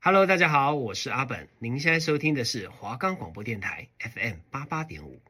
[0.00, 1.48] Hello，大家好，我是阿本。
[1.58, 5.20] 您现在收听的是华冈广播电台 FM 八八点五。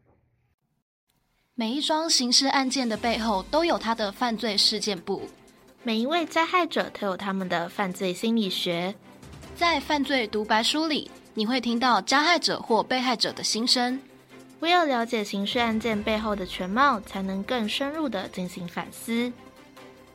[1.55, 5.31] 每一桩刑事案件的背后都有他的犯罪事件簿，
[5.83, 8.95] 每一位加害者都有他们的犯罪心理学。
[9.57, 13.99] 在犯罪独白书里，你会听到加害者或被害者的心声。
[14.61, 19.33] 唯有了解刑事案件背后的全貌，才能更深入的进行反思。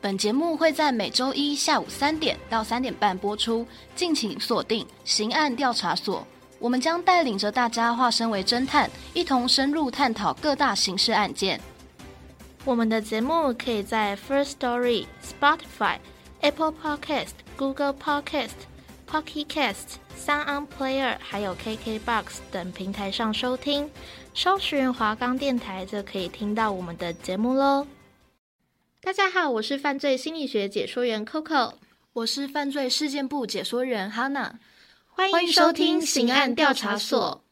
[0.04, 3.66] 本节目会在每周一下午三点到三点半播出，
[3.96, 6.20] 敬请锁定《刑案调查所》。
[6.58, 11.58] 我们将带领着大家化身为侦探，一同深入探讨各大刑事案件。
[12.66, 15.96] 我们的节目可以在 First Story、Spotify、
[16.42, 18.50] Apple Podcast、Google Podcast、
[19.10, 23.90] Pocket Cast、Sound Player，还有 KKBox 等平台上收听。
[24.34, 27.86] 搜寻华冈电台就可以听到我们的节目喽。
[29.04, 31.74] 大家好，我是犯罪心理学解说员 Coco，
[32.14, 34.52] 我是犯罪事件部解说员 Hana。
[35.10, 37.42] 欢迎收听《刑案调查所》。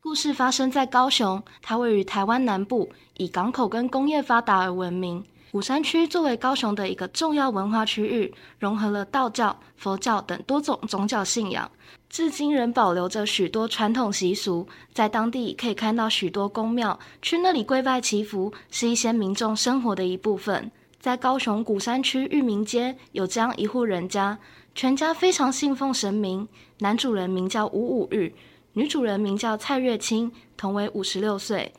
[0.00, 5.24] 故事发生在高雄，它位于台湾南部，以港口跟工业发达而闻名。
[5.52, 11.70] 鼓山区作为高雄的一个重要文化区域，融合了道教、佛教等多种宗教信仰，
[12.08, 14.66] 至今仍保留着许多传统习俗。
[14.94, 20.72] 在当地可以看到许多宫庙，去那里跪拜祈福，是一些民众生活的一部分。
[20.98, 24.38] 在高雄鼓山区裕民街有这样一户人家。
[24.74, 28.32] 全家非常信奉神明，男主人名叫吴武日，
[28.72, 31.74] 女主人名叫蔡月清，同为五十六岁。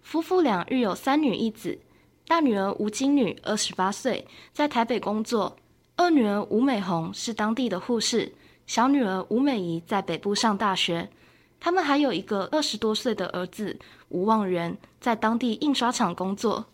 [0.00, 1.76] 夫妇俩育有三女一子，
[2.30, 5.56] 大女儿吴金女二十八岁，在台北工作；
[5.96, 8.32] 二女儿吴美红是当地的护士，
[8.68, 11.10] 小女儿吴美仪在北部上大学。
[11.58, 13.76] 他们还有一个二十多岁的儿子
[14.10, 16.66] 吴望元，在当地印刷厂工作。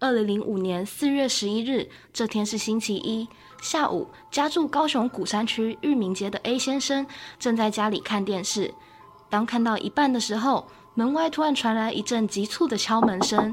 [0.00, 3.28] 二零零五年四月十一日，这天是星期一。
[3.60, 7.06] 下午，家住高雄鼓山区裕民街的 A 先生
[7.38, 8.72] 正在家里看电视。
[9.28, 13.52] 当看到一半的时候，门外突然传来一阵急促的敲门声。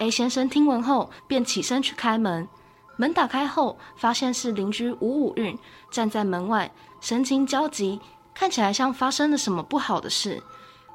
[0.00, 2.48] A 先生听闻后，便起身去开门。
[2.96, 5.58] 门打开后，发现是邻居吴武运
[5.90, 6.72] 站在门外，
[7.02, 8.00] 神情焦急，
[8.32, 10.42] 看起来像发生了什么不好的事。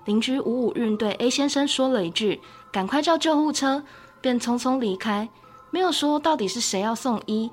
[0.05, 2.41] 邻居吴武运对 A 先生说了一句
[2.73, 3.83] ：“赶快叫救护车”，
[4.21, 5.29] 便匆匆离开，
[5.69, 7.51] 没有说到底是谁要送医。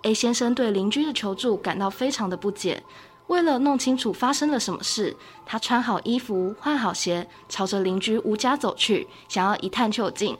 [0.00, 2.82] A 先生对邻居的求助感到非常的不解。
[3.26, 5.14] 为了弄清楚发生了什么事，
[5.44, 10.38] 他穿好衣服，换好鞋，朝着邻居吴家走去，想要一探究竟。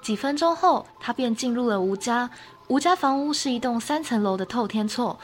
[0.00, 2.30] 几分钟后，他便进入了吴家。
[2.68, 5.18] 吴家房屋是一栋三层楼的透天厝，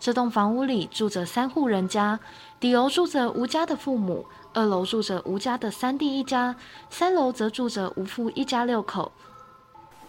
[0.00, 2.18] 这栋房屋里住着三户人家。
[2.58, 6.56] 底楼住着吴家的父母，二楼住着吴家的三弟一家，
[6.88, 9.12] 三楼则住着吴父一家六口。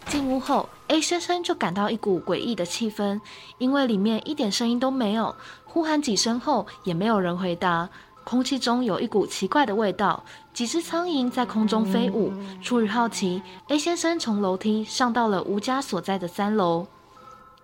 [0.06, 3.20] 进屋后，A 先生就感到一股诡异的气氛，
[3.58, 5.36] 因为里面一点声音都没有，
[5.66, 7.90] 呼喊几声后也没有人回答，
[8.28, 10.22] 空气中有一股奇怪的味道，
[10.52, 12.30] 几只苍蝇在空中飞舞。
[12.60, 16.86] 出于好奇，A 先生从楼梯上到了吴家所在的三楼，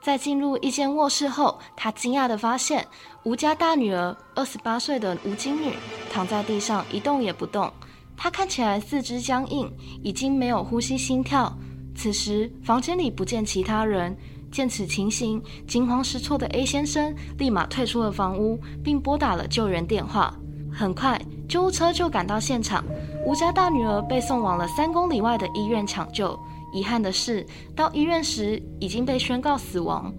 [0.01, 2.89] 在进入一间卧室后，他惊讶地发现
[3.25, 5.75] 吴家大女儿二十八岁的吴金女
[6.11, 7.71] 躺在地上一动也不动，
[8.17, 9.71] 她看起来四肢僵硬，
[10.03, 11.55] 已经没有呼吸心跳。
[11.95, 14.17] 此时，房间里不见其他人。
[14.51, 20.33] 见此情形，惊慌失措的 A 先生立马退出了房屋，并拨打了救援电话。
[20.75, 22.85] 很快，救护车就赶到现场。
[23.25, 26.39] 吴家大女儿被送往了三公里外的医院抢救。
[26.73, 27.47] 遗憾的是，
[27.77, 30.13] 到医院时已经被宣告死亡。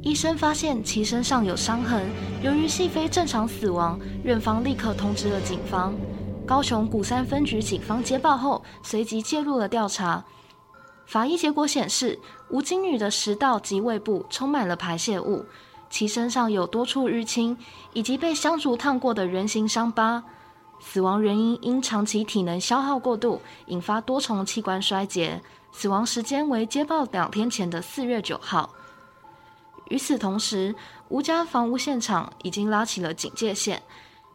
[0.00, 2.06] 医生发现其身上有伤痕，
[2.42, 5.94] 由于系非正常死亡，院方立刻通知了警方。
[6.46, 10.24] 高雄鼓山分局警方接报后，随即介入了调查。
[11.06, 12.18] 法医结果显示，
[12.50, 15.44] 吴金女的食道及胃部充满了排泄物，
[15.92, 17.54] 其身上有多处淤青，
[17.92, 20.24] 以及被香烛烫过的人形伤疤。
[20.80, 25.42] 死亡原因因长期体能消耗过度，引发多重器官衰竭。
[25.70, 28.70] 死亡时间为接报两天前的四月九号。
[29.90, 30.74] 与此同时，
[31.08, 33.82] 吴家房屋现场已经拉起了警戒线。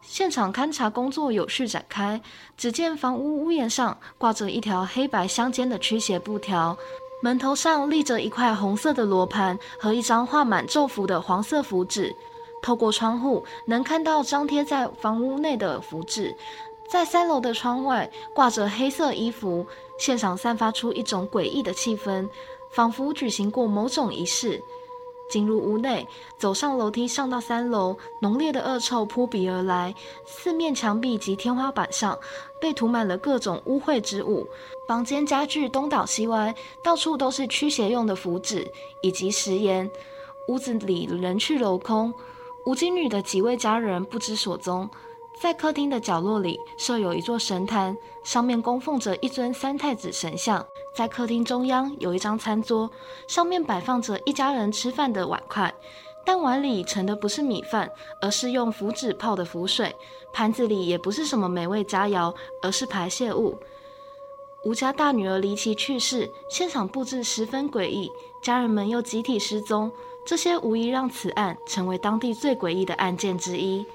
[0.00, 2.22] 现场勘查工作有序展开，
[2.56, 6.78] 只见房屋屋檐上挂着一条黑白相间的驱邪布条，
[7.20, 12.14] 门头上立着一块红色的罗盘和一张画满咒符的黄色符纸。
[12.60, 16.36] 透过窗户能看到张贴在房屋内的符纸，
[16.88, 19.66] 在三楼的窗外挂着黑色衣服，
[19.98, 22.28] 现场散发出一种诡异的气氛，
[22.72, 24.62] 仿佛举行过某种仪式。
[25.28, 26.06] 进入屋内，
[26.38, 29.94] 走上楼梯，上到三楼，浓烈的恶臭扑鼻而来。
[30.26, 32.18] 四面墙壁及天花板上
[32.60, 34.48] 被涂满了各种污秽之物，
[34.86, 38.70] 房间家具东倒西歪，到处都是驱邪用的符纸
[39.02, 39.90] 以及食盐。
[40.48, 42.14] 屋子里人去楼空，
[42.64, 44.88] 吴金女的几位家人不知所踪。
[45.40, 50.66] 在客厅的角落里设有一座神坛，上面供奉着一尊三太子神像。
[50.98, 52.90] 在客厅中央有一张餐桌，
[53.28, 55.72] 上面摆放着一家人吃饭的碗筷，
[56.24, 57.88] 但碗里盛的不是米饭，
[58.20, 59.92] 而是用符纸泡的符水；
[60.32, 63.56] 盘子里也不是什么美味佳肴，而是排泄物。
[64.64, 68.10] 吴家大女儿离奇去世，现场布置十分诡异，
[68.42, 69.92] 家人们又集体失踪，
[70.26, 73.86] 这些无疑让此案成为当地最诡异的案件之一。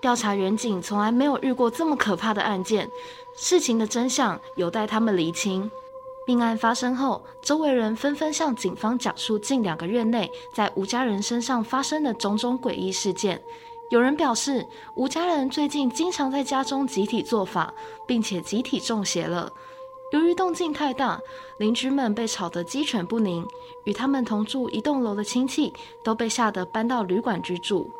[0.00, 2.90] 调查员警从来没有遇过这么可怕的案件，
[3.36, 5.70] 事情的真相有待他们厘清。
[6.24, 13.42] 命案发生后，周围人纷纷向警方讲述近两个月内在吴家人身上发生的种种诡异事件。
[13.90, 17.74] 有人表示，吴家人最近经常在家中集体做法，
[18.06, 19.52] 并且集体中邪了。
[20.12, 21.20] 由于动静太大，
[21.58, 23.46] 邻居们被吵得鸡犬不宁，
[23.84, 25.72] 与他们同住一栋楼的亲戚
[26.04, 27.90] 都被吓得搬到旅馆居住。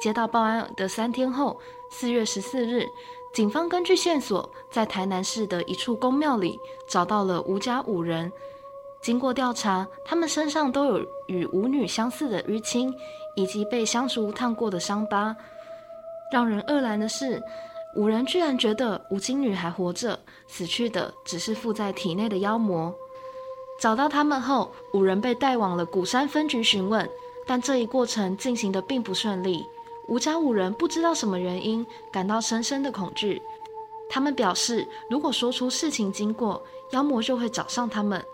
[0.00, 1.58] 接到报案的三天后，
[1.90, 2.88] 四月十四日，
[3.34, 6.58] 警方根据线索，在台南市的一处宫庙里
[6.88, 8.32] 找到了吴家五人。
[9.00, 12.94] 经过调查，他们身上都有与舞女相似的淤青，
[13.36, 15.36] 以及被香烛烫过的伤疤。
[16.32, 17.42] 让人愕然的是，
[17.96, 22.94] 五人居然觉得吴金女还活着，死去的只是附在体内的妖魔。
[23.80, 27.08] 找到他们后，五人被带往了鼓山分局询问，
[27.46, 29.64] 但这一过程进行得并不顺利。
[30.08, 33.42] 吴家五人不知道什么原因感到深深的恐惧，
[34.08, 38.24] 他们表示，如果说出事情经过，妖魔就会找上他们。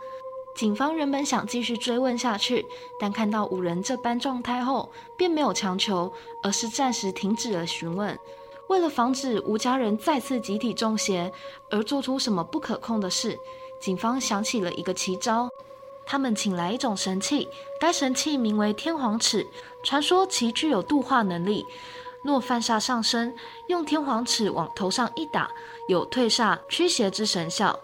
[0.54, 2.64] 警方原本想继续追问下去，
[3.00, 6.12] 但看到五人这般状态后，便没有强求，
[6.44, 8.16] 而是暂时停止了询问。
[8.68, 11.32] 为了防止吴家人再次集体中邪
[11.70, 13.36] 而做出什么不可控的事，
[13.80, 15.48] 警方想起了一个奇招。
[16.06, 17.48] 他们请来一种神器，
[17.80, 19.46] 该神器名为天皇尺，
[19.82, 21.64] 传说其具有度化能力。
[22.22, 23.34] 若犯煞上身，
[23.68, 25.50] 用天皇尺往头上一打，
[25.88, 27.78] 有退煞驱邪之神效。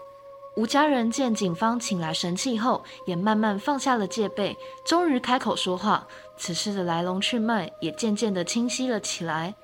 [0.57, 6.07] 吴家人见警方请来神器后，也慢慢放下了戒备，终于开口说话。
[6.37, 9.55] 此事的来龙去脉也渐渐的清晰了起来。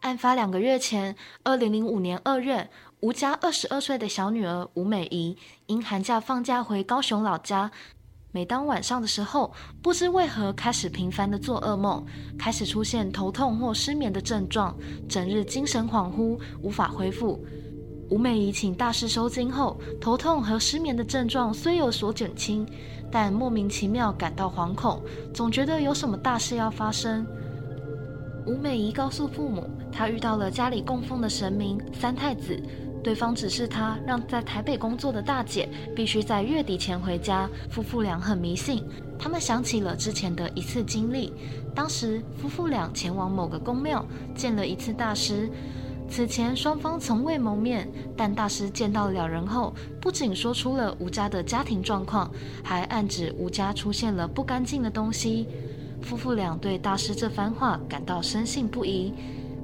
[0.00, 2.70] 案发两个月前，二零零五年二月。
[3.00, 7.70] 吴家二十二岁的小女儿吴美仪因寒假放假回高雄老家，
[8.32, 9.52] 每当晚上的时候，
[9.82, 12.02] 不知为何开始频繁的做噩梦，
[12.38, 14.74] 开始出现头痛或失眠的症状，
[15.06, 17.44] 整日精神恍惚，无法恢复。
[18.08, 22.66] 吴美仪请大师收惊后，头痛和失眠的症状虽有所减轻，
[23.12, 25.02] 但莫名其妙感到惶恐，
[25.34, 27.26] 总觉得有什么大事要发生。
[28.46, 32.58] 吴美仪告诉父母，她遇到了家里供奉的神明三太子。
[33.06, 37.48] 对方指示他让在台北工作的大姐必须在月底前回家。
[37.70, 38.82] 夫妇俩很迷信，
[39.16, 41.32] 他们想起了之前的一次经历。
[41.72, 44.04] 当时夫妇俩前往某个宫庙
[44.34, 45.48] 见了一次大师，
[46.10, 52.28] 此前双方从未谋面，但大师见到两人后，不仅说出了吴家的家庭状况，
[52.64, 55.46] 还暗指吴家出现了不干净的东西。
[56.02, 59.14] 夫妇俩对大师这番话感到深信不疑，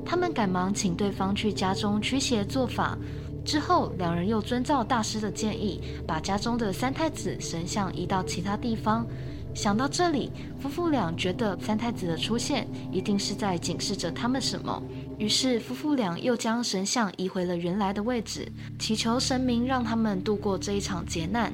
[0.04, 2.96] 他们赶忙请对方去家中驱邪做法。
[3.44, 9.06] 之后，两人又遵照大师的建议，把家中的三太子神像移到其他地方。
[9.54, 14.82] 想到这里，夫妇俩觉得三太子的出现一定是在警示着他们什么，
[15.18, 21.52] 于是夫妇俩又将神像移回了原来的位置，祈求神明让他们度过这一场劫难。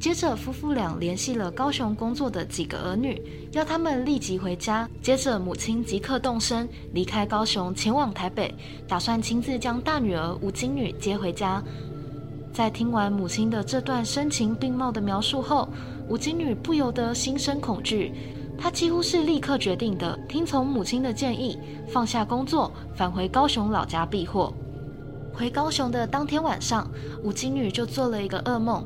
[0.00, 4.88] 接着，夫妇俩联系了高雄工作的几个儿女，要他们立即回家。
[5.02, 8.54] 接着，母亲即刻动身，离开高雄前往台北，
[8.88, 11.62] 打算亲自将大女儿吴金女接回家。
[12.50, 15.68] 在听完母亲的这段声情并茂的描述后，
[16.08, 18.14] 吴金女不由得心生恐惧。
[18.56, 24.50] 她几乎是立刻决定的，听从母亲的建议，放下工作，返回高雄老家避祸。
[25.30, 26.90] 回高雄的当天晚上，
[27.22, 28.82] 吴金女就做了一个噩梦。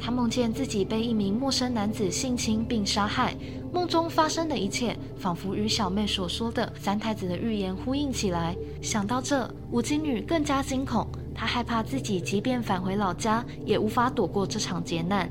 [0.00, 3.34] 她梦见自己被一名陌生男子性侵并杀害，
[3.72, 8.56] 梦中发生的一切仿佛与小妹所说的三太子的预言呼应起来。
[8.80, 15.28] 想到这，吴金女更加惊恐，她害怕自己即便返回老家，也无法躲过这场劫难。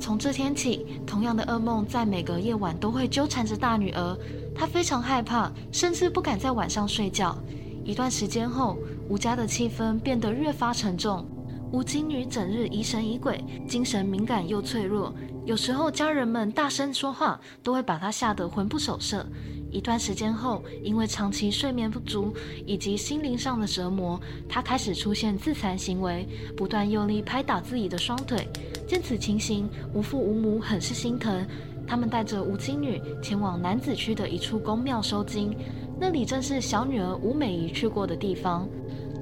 [0.00, 4.18] 从这天起，同样的噩梦在每个夜晚都会纠缠着大女儿，
[4.54, 7.36] 她非常害怕，甚至不敢在晚上睡觉。
[7.84, 8.76] 一段时间后，
[9.08, 11.26] 吴家的气氛变得越发沉重。
[11.70, 15.14] 吴金女整日疑神疑鬼，精神敏感又脆弱。
[15.44, 19.26] 有时候家人们大声说话，都会把她吓得魂不守舍。
[19.70, 22.32] 一段时间后，因为长期睡眠不足
[22.64, 28.48] 以及心灵上的折磨，她开始出现自残行为，不断用力拍打自己的双腿。
[28.86, 31.46] 见此情形，吴父吴母很是心疼，
[31.86, 35.54] 他们带着吴金女前往男子区的一处宫庙收惊，
[36.00, 38.66] 那里正是小女儿吴美仪去过的地方。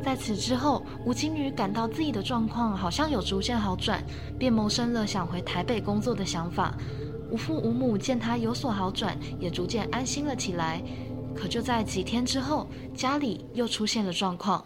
[0.07, 4.01] 在此之后，吴金女感到自己的状况好像有逐渐好转，
[4.39, 6.73] 便萌生了想回台北工作的想法。
[7.29, 10.81] 无父无母见她有所好转，也逐渐安心了起来。
[11.35, 14.65] 可就在几天之后，家里又出现了状况。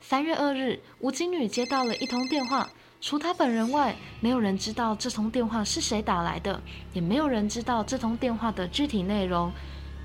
[0.00, 2.66] 三月二日，吴金女接到了一通电话，
[3.02, 6.58] 除她本人外，没有人知道这通电话是谁打来的，
[6.94, 9.52] 也没有人知道这通电话的具体内容。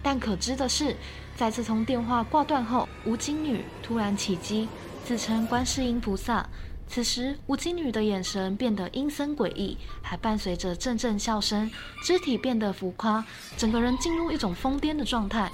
[0.06, 0.96] 但可知的是，
[1.36, 4.70] 在这通电话挂断后，吴金女突然起机，
[5.04, 6.48] 自称观世音菩萨。
[6.88, 11.72] 此时，吴金女的眼神变得阴森诡异，还伴随着阵阵笑声，
[12.04, 13.26] 肢体变得浮夸，
[13.58, 15.52] 整个人进入一种疯癫的状态。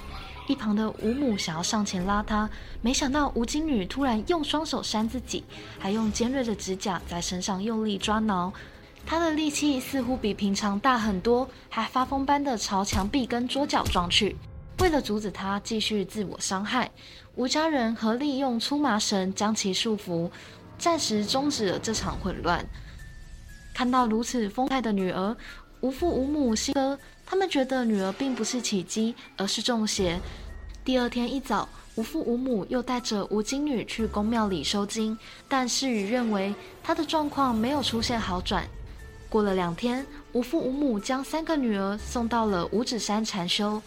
[0.48, 2.50] 一旁的吴母想要上前拉她，
[2.82, 5.44] 没想到吴金女突然用双手扇自己，
[5.78, 8.52] 还用尖锐的指甲在身上用力抓挠。
[9.04, 14.36] 他的力气似乎比平常大很多，还发疯般的朝墙壁跟桌角撞去。
[14.78, 16.90] 为了阻止他继续自我伤害，
[17.34, 20.30] 吴家人合力用粗麻绳将其束缚，
[20.78, 22.64] 暂时终止了这场混乱。
[23.74, 25.36] 看到如此疯态的女儿，
[25.80, 26.98] 吴父吴母心哥。
[27.24, 30.20] 他们觉得女儿并不是起乩，而是中邪。
[30.84, 35.16] 第二天一早，吴父吴母又带着吴金女去宫庙里收惊，
[35.48, 38.66] 但事与愿违，她的状况没有出现好转。
[39.32, 43.80] 过了两天，吴父吴母将三个女儿送到了五指山禅修，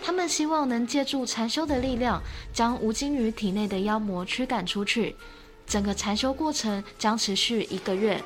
[0.00, 5.16] 他们希望能借助禅修的力量，将吴金女体内的妖魔驱赶出去。
[5.66, 8.22] 整个禅修过程将持续一个月。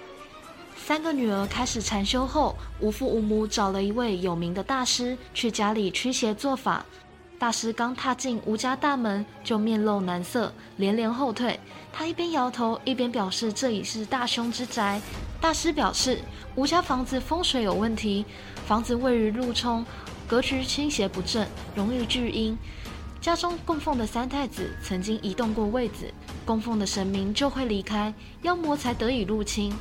[0.77, 6.85] 三个女儿开始禅修后，吴父吴母找了一位有名的大师去家里驱邪做法。
[7.39, 11.59] 大师刚踏进吴家大门，就面露难色，连连后退。
[11.99, 15.01] 他一边摇头，一边表示这已是大凶之宅。
[15.41, 16.21] 大师表示，
[16.55, 18.23] 吴家房子风水有问题，
[18.67, 19.83] 房子位于路冲，
[20.29, 22.55] 格局倾斜不正，容易聚阴。
[23.19, 26.13] 家中供奉的三太子曾经移动过位子，
[26.45, 28.13] 供奉的神明就会离开，
[28.43, 29.75] 妖魔才得以入侵。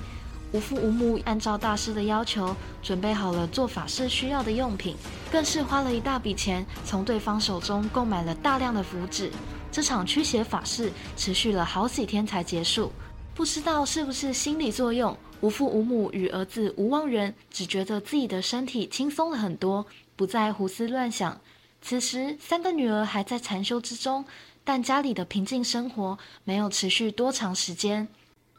[0.53, 4.95] 吴父吴母按照大师的要求，准备好了做法事需要的用品，
[5.29, 9.29] 更是花了一大笔钱从对方手中购买了大量的符纸。
[9.75, 12.93] 这场驱邪法事持续了好几天才结束。
[13.33, 21.41] 不知道是不是心理作用，无父无母与儿子吴望仁只觉得自己的身体轻松了很多，不再胡思乱想。
[21.81, 24.23] 此时，三个女儿还在禅修之中，
[24.63, 28.07] 但家里的平静生活没有持续多长时间。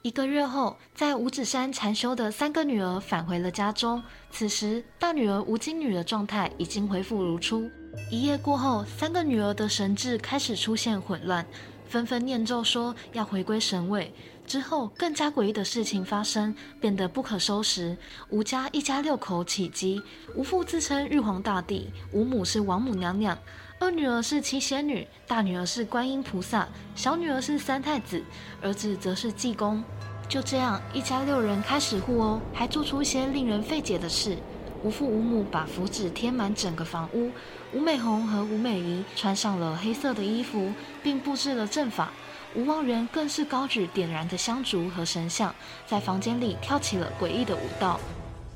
[0.02, 4.02] 一个月后，在五指山禅修的三个女儿返回了家中。
[4.30, 7.70] 此时，大女儿吴金女的状态已经恢复如初。
[8.10, 11.44] 一夜过后，三个女儿的神智开始出现混乱，
[11.88, 14.14] 纷纷念咒说要回归神位。
[14.46, 17.96] 之后，更加诡异的事情发生，变得不可收拾。
[18.30, 20.00] 吴家一家六口起乩，
[20.36, 23.36] 吴父自称玉皇大帝，吴母是王母娘娘。
[23.80, 28.22] 二女儿是七仙女，大女儿是观音菩萨，小女儿是三太子，
[28.62, 29.82] 儿子则是济公。
[30.28, 34.38] 就这样，一家六人开始互殴，还做出一些令人费解的事。
[34.82, 37.30] 吴父吴母把符纸贴满整个房屋，
[37.76, 42.10] 吴美红和吴美仪穿上了黑色的衣服，并布置了阵法。
[42.54, 45.54] 吴望元更是高举点燃的香烛和神像，
[45.86, 48.00] 在房间里跳起了诡异的舞蹈。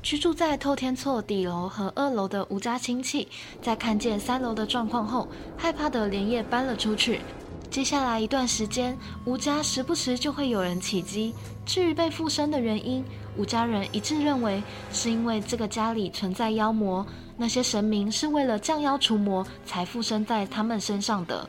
[0.01, 3.27] 居住在透天厝底楼和二楼的吴家亲戚，
[3.61, 7.21] 在看见三楼的状况后，害怕的连夜搬了出去。
[7.69, 11.31] 接下来一段时间，吴家时不时就会有人起乩。
[11.65, 13.03] 至于被附身的原因，
[13.37, 17.05] 吴家人一致认为是因为这个家里存在妖魔，
[17.37, 21.47] 那些神明是为了降妖除魔才附身在他们身上的。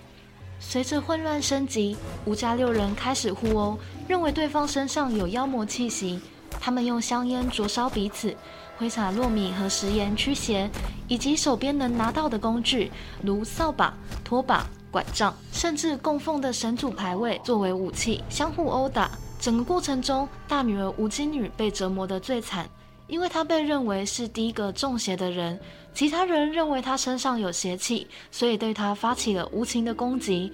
[0.61, 3.76] 随着混乱升级，吴家六人开始互殴，
[4.07, 6.21] 认为对方身上有妖魔气息。
[6.61, 8.37] 他们用香烟灼烧彼此，
[8.76, 10.71] 挥洒糯米和食盐驱邪，
[11.09, 12.92] 以及手边能拿到的工具，
[13.23, 13.92] 如扫把、
[14.23, 19.11] 拖把、拐杖，甚至供奉的神主牌位作为武器，相互殴打。
[19.42, 22.70] 整个过程中，大女儿吴金女被折磨得最惨，
[23.08, 25.58] 因为她被认为是第一个中邪的人，
[25.92, 30.52] 其他人认为她身上有邪气，所以对她发起了无情的攻击。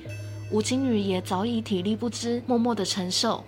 [0.51, 3.45] 吴金女也早已体力不支，默默的承受。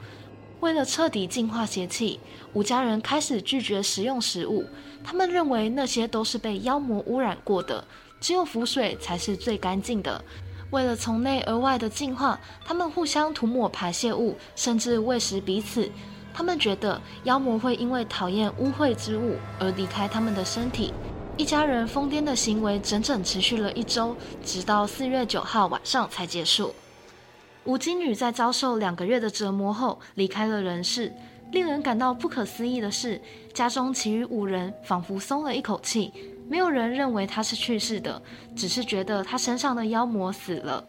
[0.60, 2.20] 为了彻底净化邪气，
[2.52, 4.66] 吴家人开始拒绝食用食物。
[5.02, 7.82] 他们认为那些都是被妖魔污染过的，
[8.20, 10.22] 只有符水才是最干净的。
[10.70, 15.90] 为了从内而外的净化，他们互相涂抹排泄物，甚至喂食彼此。
[16.32, 20.94] 他们觉得妖魔会因为讨厌污秽之物而离开他们的身体。
[21.36, 26.74] 一家人疯癫的行为整整持续了一周，直到四月九号晚上才结束。
[27.64, 31.12] 吴金女在遭受两个月的折磨后离开了人世。
[31.52, 33.20] 令人感到不可思议的是，
[33.52, 36.12] 家中其余五人仿佛松了一口气。
[36.50, 38.20] 没有人认为他是去世的，
[38.56, 40.84] 只是觉得他身上的妖魔死了。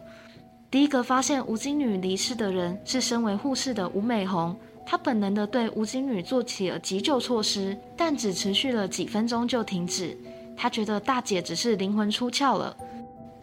[0.71, 10.17] 第一个发现吴金女离世的人是身为护士的吴美红，她本能地对吴金女做起了急救措施，但只持续了几分钟就停止。
[10.57, 12.75] 她觉得大姐只是灵魂出窍了。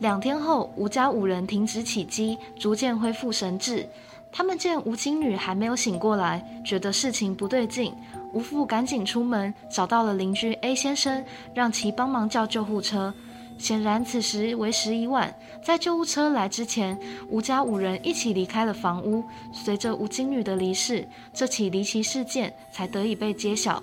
[0.00, 3.86] 两天后，吴家五人停止起机，逐渐恢复神智。
[4.32, 7.94] 他们见吴金女还没有醒过来，觉得事情不对劲。
[8.32, 13.14] 吴父赶紧出门，找到了邻居 A 先生，让其帮忙叫救护车。
[13.56, 15.34] 显然，此时为时已晚。
[15.64, 16.96] 在救护车来之前，
[17.28, 19.24] 吴家五人一起离开了房屋。
[19.52, 23.82] 随着吴金女的离世，这起离奇事件才得以被揭晓。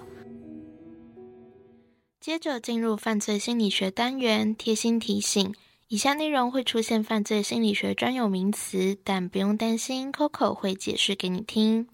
[2.21, 5.53] 接着进入犯罪心理学单元，贴心提醒：
[5.89, 11.87] 以下内容会出现犯罪心理学专有名词，但不用担心，Coco 会解释给你听。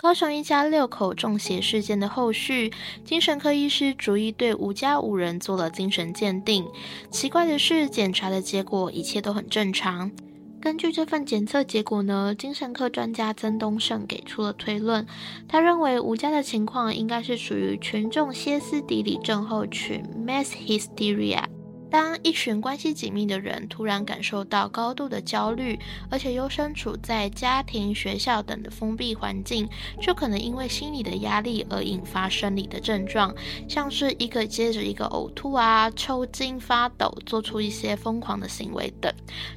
[0.00, 2.72] 高雄一家六口中邪事件的后续，
[3.04, 6.64] 精神科医师逐一对吴家五人做了精神鉴定。
[7.10, 10.12] 奇怪的是，检查的结果一切都很正常。
[10.60, 15.04] 根据这份检测结果呢，精神科专家曾东胜给出了推论，
[15.48, 21.42] 他认为吴家的情况应该是属于群众歇斯底里症候群 （mass hysteria）。
[21.90, 25.78] 当一群关系紧密的人突然感受到高度的焦虑，
[26.10, 29.68] 而且又身处在家庭、学校等的封闭环境，
[30.00, 33.34] 就可能因为心理的压力而引发生理的症状，
[33.68, 39.12] 像是一个接着一个呕吐啊、抽筋、发抖、做出一些疯狂的行为等。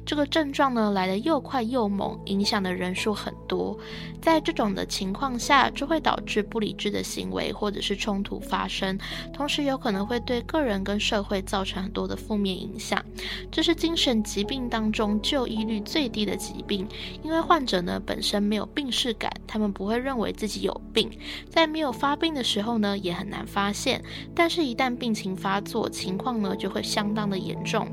[0.06, 3.78] 这个症状呢，来得又快又猛，影响的人数很多。
[4.20, 8.98] 在这种的情况下，就会导致不理智的行为或者是冲突发生，
[9.32, 13.04] 同时有可能会对个人跟社会造成很多的负面影响，
[13.50, 16.86] 这是精神疾病当中就医率最低的疾病，
[17.22, 21.10] 因为患者呢本身没有病视感，他们不会认为自己有病，
[21.48, 24.02] 在没有发病的时候呢也很难发现，
[24.34, 27.88] 但是一旦病情发作，情况呢就会相当的严重。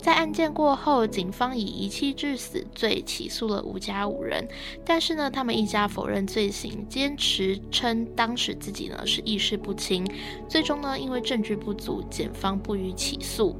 [0.00, 4.48] 在案件过后，警方以遗弃致死罪起诉了吴家五人，
[4.84, 10.06] 但是呢他们一家否认罪行，坚持称当时自己呢是意识不清，
[10.48, 13.56] 最终呢因为证据不足，检方不予起诉。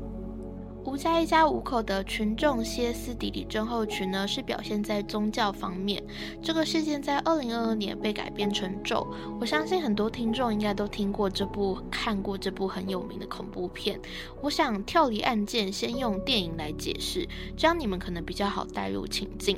[0.84, 6.02] 吴家一家五口的群众歇斯底里症候群呢，是表现在宗教方面。
[6.42, 9.06] 这个事件在二零二二年被改编成咒，
[9.40, 13.98] 我相信很多听众应该都听过这部、看过这部很有名的恐怖片。
[14.42, 19.56] 我想跳离案件，先用电影来解释，这样你们可能比较好带入情境。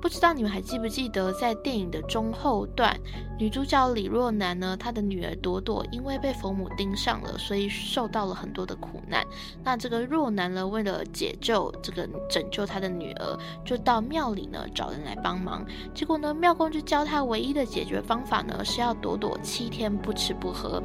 [0.00, 2.96] 不知道你们还记不记得，在电影的中后段，
[3.38, 9.26] 女主角李若男呢，她的女儿朵朵因为被佛母盯上了，所以受到了很多的苦难。
[9.64, 15.66] 那这个若男呢，为了解救这个拯救她的女儿，就到庙里呢找人来帮忙。
[15.94, 20.80] 结果呢，庙公就教她唯一的解决方法呢，是要朵朵七天不吃不喝。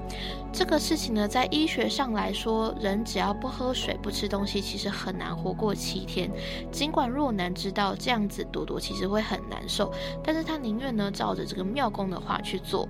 [0.51, 6.31] 这个事情呢，在医学上来说，人只要不喝水、不吃东西，其实很难活过七天。
[6.71, 9.00] 尽管若男知道这样子，朵朵其实。
[9.01, 9.91] 只会很难受，
[10.23, 12.87] 但是他宁愿呢照着这个庙公的话去做。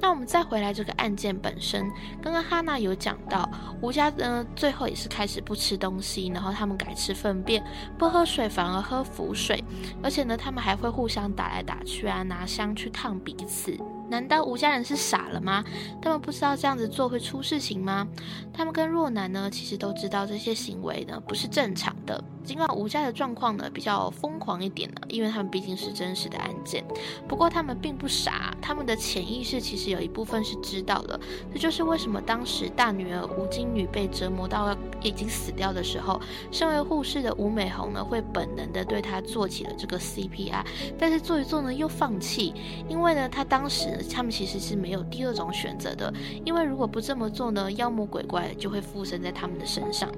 [0.00, 1.86] 那我们再回来这个案件本身，
[2.22, 3.46] 刚刚哈娜有讲到，
[3.82, 7.62] 吴家呢最后也是开始不吃东西，然后他们改吃粪便，
[7.98, 9.62] 不喝水反而喝浮水，
[10.02, 13.76] 而且呢他们还会互相打来打去啊，拿香去烫彼此。
[14.12, 15.64] 难道吴家人是傻了吗？
[16.02, 18.06] 他们不知道这样子做会出事情吗？
[18.52, 22.22] 他们跟若男呢，其实都知道这些行为呢不是正常的。
[22.44, 26.84] 尽管吴家的状况呢比较疯狂一点呢，因为他们毕竟是真实的案件。
[27.26, 31.18] 不过他们并不傻，他们的潜意识其实有一部分是知道的。
[31.54, 36.20] 这就是为什么当时大女儿吴金女被折磨到已经死掉的时候，
[36.50, 40.66] 身为护士的吴美红呢会本能的对她做起了这个 CPR，
[40.98, 42.52] 但是做一做呢又放弃，
[42.90, 44.00] 因为呢她当时。
[44.02, 46.12] 他们其实是没有第二种选择的，
[46.44, 50.10] 因为如果不这么做呢，妖魔鬼怪就会附身在他们的身上。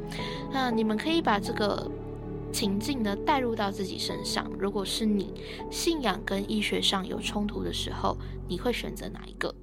[0.53, 1.90] 那你们可以把这个
[2.53, 4.51] 情境呢带入到自己身上。
[4.59, 5.35] 如果是你
[5.70, 8.16] 信仰跟医学上有冲突的时候，
[8.49, 9.55] 你会选择哪一个？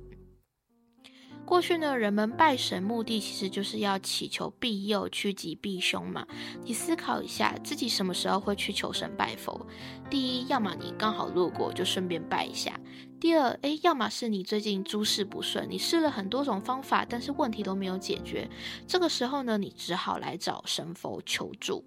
[1.43, 6.25] 过去呢，人们拜神目的其实就是要祈求庇佑、趋吉避凶嘛。
[6.63, 9.67] 你思考一下，自己什么时候会去求神拜佛？
[10.09, 12.79] 第一，要么你刚好路过，就顺便拜一下。
[13.21, 18.49] 第二，诶，要么是你最近诸事不顺，你试了很多种方法，但是问题都没有解决。
[18.87, 21.85] 这个时候呢，你只好来找神佛求助。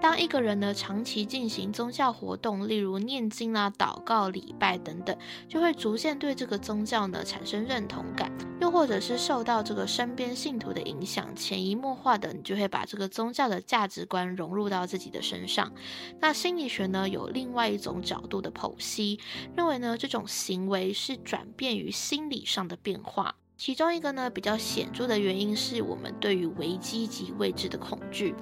[0.00, 5.16] 当一个人呢长期进行宗教活动，例如念经啊、祷告、礼拜等等，
[5.48, 8.30] 就会逐渐对这个宗教呢产生认同感。
[8.60, 15.72] 又或者是受到这个身边信徒的影响，潜移默化的，你就会把这个宗教的价值观融入到自己的身上。
[16.20, 19.18] 那心理学呢有另外一种角度的剖析，
[19.56, 23.36] 认为呢这种行为是转变于心理上的变化。
[23.56, 28.34] 其中一个呢，比较显著的原因是我们对于危机及未知的恐惧。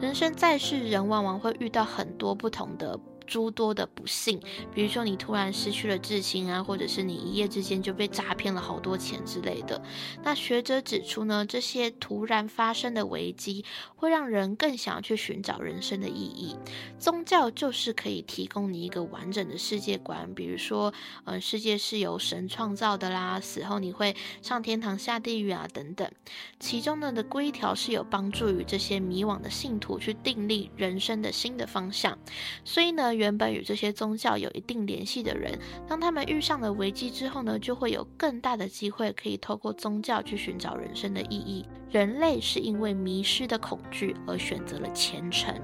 [0.00, 2.98] 人生在世，人往往会遇到很多不同的。
[3.28, 4.40] 诸多的不幸，
[4.74, 9.80] 比如说你突然失去了至亲啊，或者是你一夜之间就被诈骗了好多钱之类的。
[10.24, 16.56] 那学者指出呢，这些突然发生的危机会让人更想要去寻找人生的意义。
[16.98, 26.10] 宗教就是可以提供你一个完整的世界观，比如说，呃，世界是由神创造的啦，死后你会上天堂下地狱啊等等。
[26.58, 32.18] 其中呢的规条是有帮助于这些迷惘的信徒去订立人生的新的方向。
[32.64, 33.17] 所以呢。
[33.18, 41.66] 原本与这些宗教有一定联系的人，当他们遇上了危机之后呢，就会有更大的机会可以透过宗教去寻找人生的意义。
[41.90, 45.54] 人类是因为迷失的恐惧而选择了虔诚，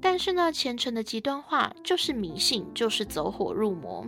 [0.00, 4.06] 但是呢，虔诚的极端化就是迷信，就是走火入魔。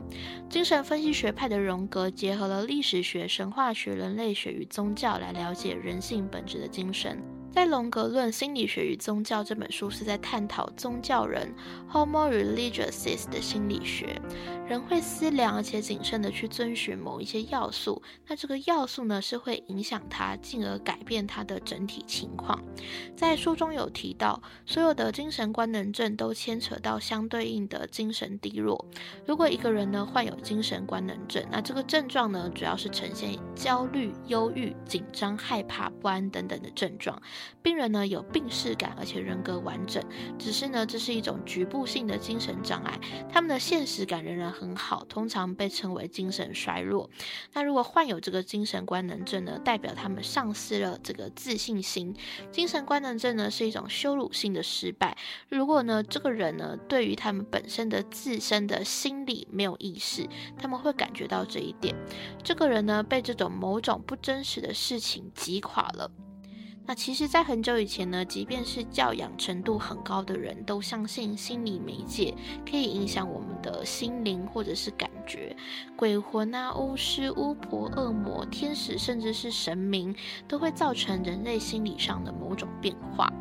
[0.49, 7.21] 精神分析学派的荣格结合了历史学、神话学、人类学与宗教来了解人性本质的精神。
[7.53, 11.53] 在《龙格论心理学与宗教》这本书是在探讨宗教人
[11.91, 14.21] （Homo religiosus） 的心理学。
[14.69, 22.63] 人会思量而且谨慎地去遵循某一些要素，那这个要素呢是会影响他，进而改变他的整体情况。
[23.17, 28.87] 在书中有提到，所有的精神官能症都牵扯到相对应的精神低落。
[29.27, 37.21] 如果一个人呢患有精神官能症，那这个症状呢主要是呈现焦虑、忧郁、紧张、害怕、不安等等的症状。
[37.63, 40.03] 病人呢有病视感，而且人格完整，
[40.39, 42.99] 只是呢这是一种局部性的精神障碍，
[43.31, 47.11] 他们的现实感仍然很好，通常被称为精神衰弱。
[47.53, 52.15] 那如果患有这个精神官能症呢，代表他们丧失了这个自信心。
[52.51, 55.17] 精神官能症呢是一种羞辱性的失败。
[55.49, 61.95] 如果呢这个人呢对于他们本身的自身的心理没有意识，他们会感觉到这一点。
[62.43, 66.11] 这个人呢被这种某种不真实的事情击垮了。
[66.91, 72.35] 那其实，在很久以前呢，即便是教养程度很高的人，都相信心理媒介
[72.69, 75.55] 可以影响我们的心灵或者是感觉。
[75.95, 80.13] 鬼魂啊、巫师、巫婆、恶魔、天使，甚至是神明，
[80.49, 83.33] 都会造成人类心理上的某种变化。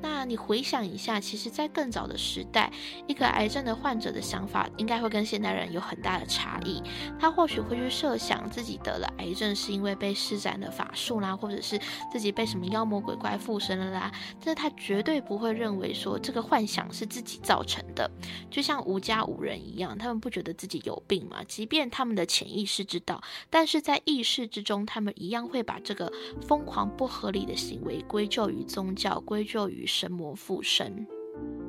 [0.00, 2.70] 那你回想一下，其实，在更早的时代，
[3.06, 6.80] 一个癌症的患者的想法应该会跟现代人有很大的差异。
[7.18, 11.80] 他或许会去设想自己得了癌症是因为被施展了法术啦，或者是
[12.12, 14.12] 自己被什么妖魔鬼怪附身了啦。
[14.38, 18.08] 但是他绝对不会认为说这个幻想是自己造成的，
[18.48, 21.42] 就像无家无人一样，他们不觉得自己有病吗？
[21.48, 26.12] 即便他们的潜意识知道，但是在意识之中，他们一样会把这个
[26.46, 29.87] 疯狂不合理的行为归咎于宗教，归咎于。
[29.88, 31.17] 神魔附身。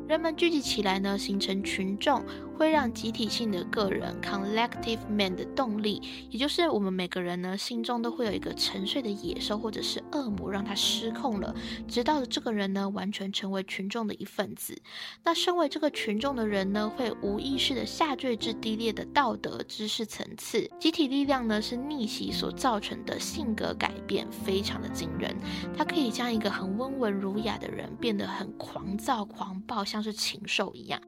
[0.08, 2.26] 人们聚集起来呢，形成群众，
[2.58, 6.02] 会让集体性的个人 （collective man） 的动力，
[6.32, 11.54] 也就是我们每个人呢，心中都会有一个沉睡的野兽或者是恶魔，让他失控了，
[11.88, 14.82] 直到这个人呢，完全成为群众的一份子。
[15.24, 20.68] 那身为这个群众的人呢，会无意识的下坠至低劣的道德知识层次。
[20.80, 25.38] 集体力量呢，是逆袭所造成的性格改变，非常的惊人。
[25.78, 30.00] 它可以将一个很温文儒雅的人变得很狂躁狂暴，像。
[30.00, 31.02] 像是禽兽一样，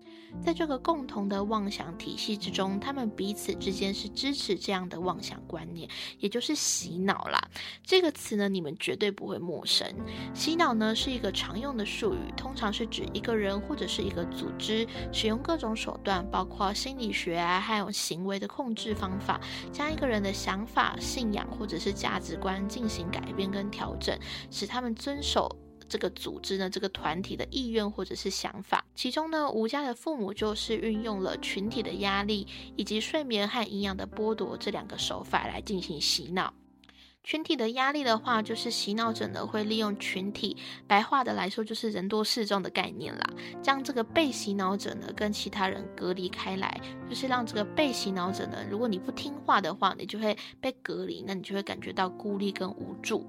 [0.43, 7.41] 在这个共同的妄想体系之中，他们彼此之间是支持这样的妄想观念，也就是洗脑啦。
[7.81, 9.87] 这个词呢，你们绝对不会陌生。
[10.33, 19.39] 洗脑呢是一个常用的术语，通常是指一个人或者是一个组织，使用各种手段，包括心理学啊，还有行为的控制方法，
[19.71, 25.49] 将一个人的想法、信仰或者是价值观进行改变跟调整，使他们遵守。
[25.91, 36.53] 这个组织呢，这个团体的意愿或者是想法，其中呢，吴家的父母就是运用了群体的压力以及睡眠和营养的剥夺这两个手法来进行洗脑。
[37.23, 40.55] 群体的压力的话，就是洗脑者呢会利用群体，
[40.87, 43.29] 白话的来说就是人多势众的概念啦，
[43.61, 53.25] 将这个被洗脑者呢跟其他人隔离开来，就是让这个被洗脑者呢，如果你不听话的话，你就会被隔离，那你就会感觉到孤立跟无助。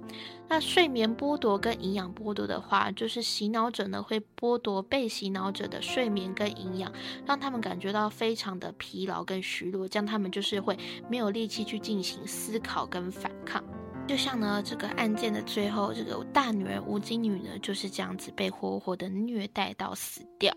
[0.48, 6.92] 那睡眠剥夺跟营养剥夺的话，就是洗脑者呢会剥夺被洗脑者的睡眠跟营养，
[7.26, 10.78] 让他们感觉到非常的疲劳跟虚弱，这样他们就是会
[11.10, 13.64] 没有力气去进行思考跟反抗。
[14.06, 20.54] 就像呢，这个案件的最后，这个大女儿吴金女呢就是这样子被活活的虐待到死掉。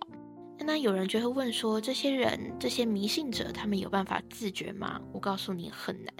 [0.59, 4.99] 那有人就会问说，这些人、这些迷信者，他们有办法自觉吗？
[5.11, 6.13] 我告诉你，很难。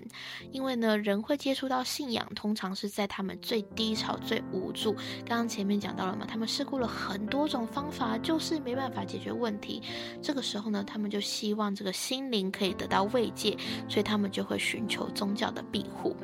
[0.52, 4.94] 因为呢，人会接触到信仰，通常是在他们最低潮、最无助。
[5.26, 9.82] 刚刚前面讲到了嘛，他们试过了很多种方法，就是没办法解决问题。
[10.22, 13.58] 这个时候呢，他们就希望这个心灵可以得到慰藉，
[13.90, 16.16] 所以他们就会寻求宗教的庇护。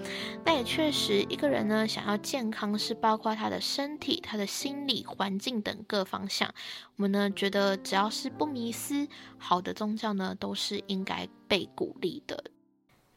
[0.46, 6.54] 那也确实，一个人呢，想要健康，是包括他的身体、他的心理、环境等各方向。
[6.98, 12.44] 我们呢，觉得只要是不迷思，好的宗教呢，都是应该被鼓励的。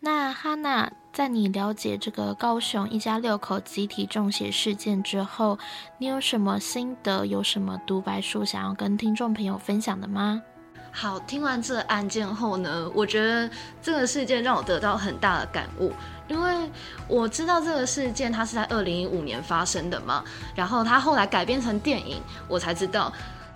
[0.01, 5.59] 那哈娜，在你了解这个高雄一家六口集体中邪事件之后，
[5.97, 7.25] 你有什么心得？
[7.25, 10.43] 有什么独白书想要跟听众朋友分享的吗？
[10.93, 15.91] 好，听完这个案件后呢，我觉得这个事件让我得到很大的感悟，
[16.29, 16.71] 因为
[17.09, 20.23] 我知道这个事件它是在二零一五年发生的嘛，
[20.55, 23.11] 然后它后来改编成电影，我才知道。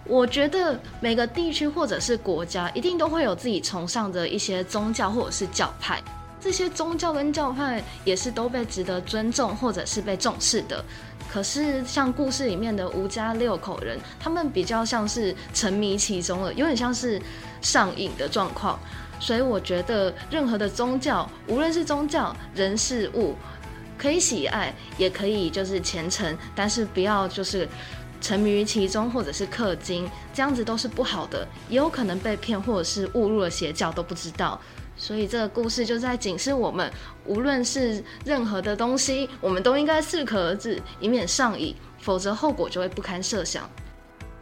[0.09, 6.03] 我觉得每个地区或者是国家一定都会有自己崇尚的一些宗教或者是教派，
[6.41, 10.83] 这些宗教跟教派也是都被值得尊重或者是被重视的。
[11.31, 17.21] 可是像故事里面的吴家六口人，他们比较像是沉迷其中了，有点像是
[17.61, 18.81] 上瘾的状况。
[19.21, 23.35] 所以我觉得任何的宗教，无论是宗教、人、事物，
[23.99, 27.69] 可以喜爱，也可以就是虔诚，但是不要就是。
[28.21, 34.61] 沉迷于其中，或者是氪金，这样子都是不好的，也有可能被骗，或者是误入了邪教都不知道。
[34.97, 36.91] 所以这个故事就在警示我们，
[37.25, 43.71] 无论是任何的东西，我们都应该适可而止，以免上瘾，否则后果就会不堪设想。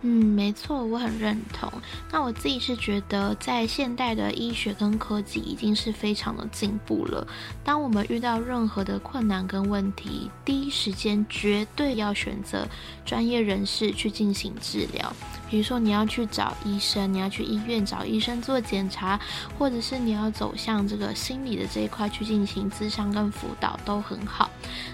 [0.02, 1.72] 嗯，没错，我很认同。
[2.12, 7.26] 那我自己是觉得，在现代的医学跟科技已经是非常的进步了。
[7.64, 12.68] 当我们遇到任何的困难跟问题，第一时间绝对要选择
[13.04, 15.12] 专业人士去进行治疗。
[15.48, 19.18] 比如说，你要去找医生，你要去医院找医生做检查，
[19.58, 24.50] 或者是你要走向这个心理的这一块去进行咨商跟辅导，都很好。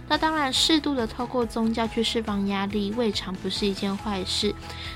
[0.09, 4.55] 那当然，适度的透过宗教去释放压力，未尝不是一件坏事。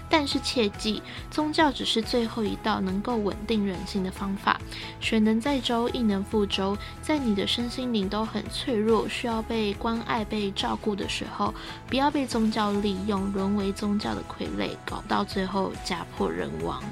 [0.09, 4.61] 但是切记，宗教只是最后一道能够稳定人心的方法。
[5.01, 6.77] 水能载舟，亦能覆舟。
[7.01, 11.55] 在你的身心灵都很脆弱，需要被关爱、被照顾的时候，
[11.88, 16.82] 不要被宗教利用，沦为宗教的傀儡，搞到最后家破人亡。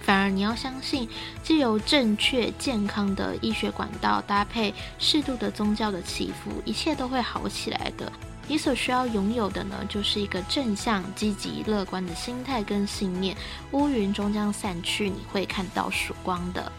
[0.00, 1.06] 反而你要相信，
[1.42, 8.10] 借由正确健康的医学管道，搭配适度的宗教的祈福，一切都会好起来的。
[8.46, 13.36] 你所需要拥有的呢，就是一个正向、积极、乐观的心态跟信念。
[13.72, 16.72] 乌云终将散去，你会看到曙光的。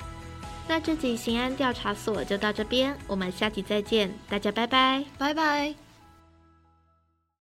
[0.68, 5.89] 那这集刑安调查所就到这边，我们下集再见，大家拜拜，拜拜。